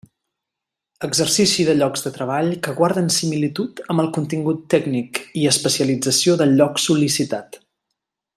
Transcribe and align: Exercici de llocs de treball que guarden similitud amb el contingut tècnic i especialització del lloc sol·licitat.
Exercici 1.07 1.65
de 1.67 1.75
llocs 1.81 2.05
de 2.05 2.11
treball 2.15 2.49
que 2.67 2.73
guarden 2.79 3.11
similitud 3.17 3.83
amb 3.95 4.05
el 4.05 4.09
contingut 4.17 4.67
tècnic 4.75 5.21
i 5.43 5.47
especialització 5.53 6.39
del 6.43 6.57
lloc 6.63 6.83
sol·licitat. 6.87 7.63